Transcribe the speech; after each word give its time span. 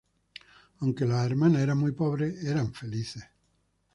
Aunque 0.79 1.05
las 1.05 1.27
hermanas 1.27 1.61
eran 1.61 1.77
muy 1.77 1.91
pobres, 1.91 2.43
eran 2.43 2.73
felices. 2.73 3.23